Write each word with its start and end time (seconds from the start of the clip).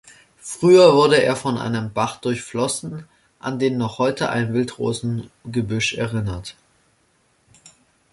Früher 0.41 0.95
wurde 0.95 1.21
er 1.21 1.35
von 1.35 1.59
einem 1.59 1.93
Bach 1.93 2.15
durchflossen, 2.17 3.07
an 3.37 3.59
den 3.59 3.77
noch 3.77 3.99
heute 3.99 4.31
ein 4.31 4.51
Wildrosen-Gebüsch 4.51 5.93
erinnert. 5.93 6.55